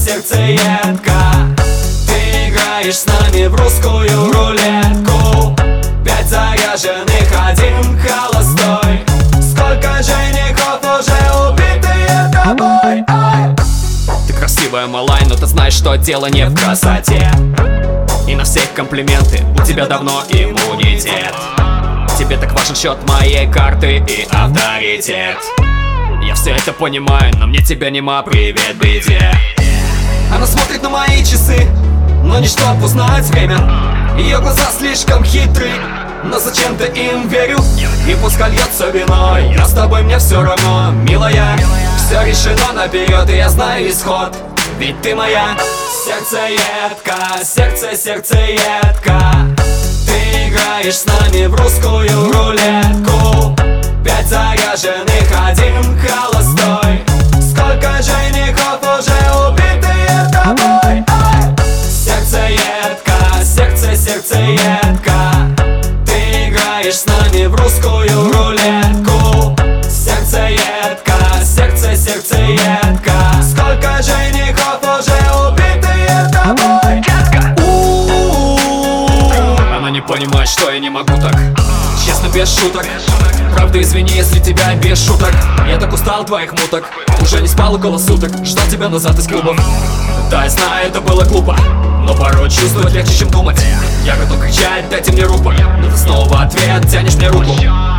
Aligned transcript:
сердце 0.00 0.36
едко. 0.40 1.12
Ты 2.06 2.48
играешь 2.48 2.96
с 2.96 3.06
нами 3.06 3.46
в 3.46 3.54
русскую 3.54 4.32
рулетку. 4.32 5.54
Пять 6.04 6.26
заряженных, 6.26 7.28
один 7.46 7.98
холостой. 7.98 9.04
Сколько 9.42 10.02
женихов 10.02 10.80
уже 10.82 11.50
убитые 11.50 12.30
тобой 12.32 13.04
Ай! 13.08 13.54
Ты 14.26 14.32
красивая, 14.32 14.86
малай, 14.86 15.22
но 15.26 15.34
ты 15.34 15.44
знаешь, 15.44 15.74
что 15.74 15.94
дело 15.96 16.26
не 16.26 16.46
в 16.46 16.54
красоте. 16.54 17.30
И 18.26 18.34
на 18.34 18.44
всех 18.44 18.72
комплименты, 18.72 19.44
у 19.58 19.64
тебя 19.64 19.86
давно 19.86 20.22
иммунитет. 20.30 21.34
Тебе 22.18 22.38
так 22.38 22.52
важен 22.54 22.74
счет 22.74 22.96
моей 23.06 23.50
карты 23.50 24.02
и 24.06 24.26
авторитет. 24.30 25.36
Я 26.22 26.34
все 26.34 26.52
это 26.52 26.72
понимаю, 26.72 27.32
но 27.36 27.46
мне 27.46 27.58
тебя 27.62 27.90
нема, 27.90 28.22
привет, 28.22 28.76
беде 28.76 29.30
Она 30.34 30.46
смотрит 30.46 30.82
на 30.82 30.90
мои 30.90 31.24
часы, 31.24 31.68
но 32.22 32.38
не 32.38 32.46
чтоб 32.46 32.82
узнать 32.82 33.26
время. 33.26 33.58
Ее 34.16 34.38
глаза 34.38 34.70
слишком 34.78 35.24
хитрые 35.24 35.74
но 36.24 36.38
зачем-то 36.38 36.84
им 36.84 37.28
верю? 37.28 37.58
И 38.06 38.14
пускай 38.22 38.50
льется 38.50 38.90
виной 38.90 39.54
Я 39.54 39.64
с 39.64 39.72
тобой, 39.72 40.02
мне 40.02 40.18
все 40.18 40.42
равно, 40.42 40.90
милая. 40.90 41.58
Все 41.96 42.22
решено 42.24 42.72
наперед, 42.74 43.28
и 43.30 43.36
я 43.36 43.48
знаю 43.48 43.88
исход. 43.90 44.36
Ведь 44.78 45.00
ты 45.02 45.14
моя 45.14 45.56
Сердце 46.04 46.38
едко, 46.48 47.44
сердце, 47.44 47.96
сердце 47.96 48.38
едко. 48.38 49.20
Ты 50.06 50.48
играешь 50.48 50.96
с 50.96 51.06
нами 51.06 51.46
в 51.46 51.54
русскую 51.54 52.32
рулетку 52.32 52.89
сердце, 64.00 64.34
сердце 64.34 64.38
едко. 64.38 65.12
Ты 66.06 66.48
играешь 66.48 66.94
с 66.94 67.06
нами 67.06 67.46
в 67.46 67.54
русскую 67.54 68.32
рулетку. 68.32 69.56
Сердце 69.88 70.48
едко, 70.48 71.14
сердце, 71.44 71.94
сердце 71.96 72.36
едко. 72.36 73.12
Сколько 73.42 74.02
женихов 74.02 74.80
уже 74.82 75.20
убитые 75.48 76.30
тобой. 76.32 77.02
У-у-у. 77.58 79.06
Она 79.76 79.90
не 79.90 80.00
понимает, 80.00 80.48
что 80.48 80.70
я 80.70 80.78
не 80.80 80.90
могу 80.90 81.14
так. 81.20 81.36
Честно, 82.04 82.28
без 82.28 82.56
шуток. 82.58 82.86
Правда, 83.54 83.80
извини, 83.82 84.12
если 84.12 84.38
тебя 84.38 84.74
без 84.76 85.04
шуток. 85.04 85.32
Я 85.68 85.78
так 85.78 85.92
устал 85.92 86.24
твоих 86.24 86.52
муток. 86.52 86.84
Уже 87.20 87.40
не 87.42 87.48
спал 87.48 87.74
около 87.74 87.98
суток. 87.98 88.32
Ждал 88.44 88.66
тебя 88.68 88.88
назад 88.88 89.18
из 89.18 89.28
клубов 89.28 89.56
Да, 90.30 90.44
я 90.44 90.50
знаю, 90.50 90.88
это 90.88 91.00
было 91.00 91.24
глупо 91.24 91.56
Но 92.10 92.16
порой 92.16 92.50
чувствовать 92.50 92.92
легче, 92.92 93.18
чем 93.18 93.30
думать. 93.30 93.56
Я 94.04 94.16
готов 94.16 94.40
кричать, 94.40 94.88
дайте 94.90 95.12
мне 95.12 95.22
рупор 95.22 95.54
Но 95.78 95.88
ты 95.88 95.96
снова 95.96 96.42
ответ, 96.42 96.90
тянешь 96.90 97.14
мне 97.14 97.28
руку. 97.28 97.54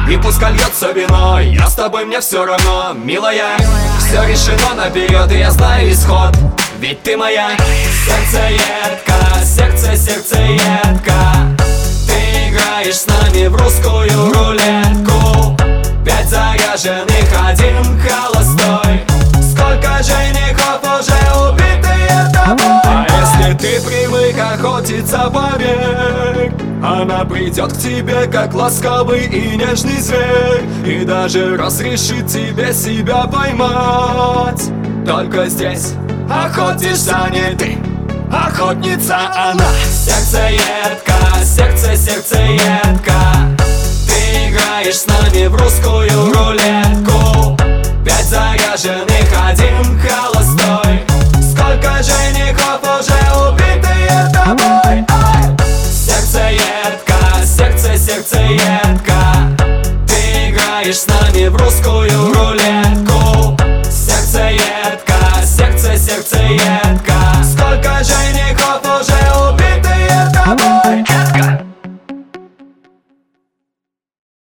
И 0.10 0.18
пускай 0.18 0.52
льется 0.52 0.92
виной 0.92 1.54
Я 1.54 1.68
с 1.68 1.76
тобой, 1.76 2.04
мне 2.04 2.20
все 2.20 2.44
равно, 2.44 2.92
милая. 2.94 3.56
Все 4.00 4.22
решено 4.26 4.74
наперед, 4.76 5.32
и 5.32 5.38
я 5.38 5.50
знаю 5.52 5.90
исход. 5.94 6.36
Ведь 6.80 7.02
ты 7.04 7.16
моя 7.16 7.52
Сердце 8.06 8.50
едко, 8.50 9.46
сердце, 9.46 9.96
сердце 9.96 10.42
едко. 10.42 11.14
Ты 12.06 12.50
играешь 12.50 12.98
с 12.98 13.08
нами 13.08 13.48
в 13.48 13.56
русскую 13.56 14.10
рулетку. 14.34 15.58
Пять 16.04 16.28
заряженных, 16.28 17.48
один 17.48 17.98
холостой 18.02 18.31
охотиться 25.12 25.30
поверь 25.30 26.52
Она 26.84 27.26
придет 27.26 27.74
к 27.74 27.78
тебе, 27.78 28.28
как 28.28 28.54
ласковый 28.54 29.26
и 29.26 29.58
нежный 29.58 30.00
зверь 30.00 30.64
И 30.86 31.06
даже 31.06 31.58
разрешит 31.58 32.28
тебе 32.28 32.74
себя 32.74 33.26
поймать. 33.28 34.70
Только 35.06 35.48
здесь 35.48 35.94
охотишься 36.30 37.30
не 37.32 37.56
ты. 37.56 37.78
Охотница 38.32 39.18
она. 39.36 39.68
Сердце 39.90 40.52
едко, 40.52 41.44
сердце, 41.44 41.96
сердце 41.98 42.38
едко. 42.40 43.14
Ты 44.08 44.50
играешь 44.50 45.00
с 45.00 45.08
нами 45.08 45.48
в 45.48 45.56
русскую 45.56 46.34
рулетку. 46.34 47.58
Пять 48.06 48.26
заряженных, 48.26 49.11
едко, 58.02 58.14
сердце, 58.14 58.38
сердце 58.38 58.42
едко. 58.42 59.58
Ты 60.08 60.50
играешь 60.50 61.00
с 61.00 61.08
нами 61.08 61.48
в 61.48 61.56
русскую 61.56 62.34
рулетку 62.34 63.01